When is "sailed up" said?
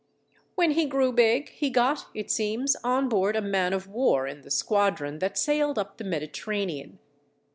5.37-5.97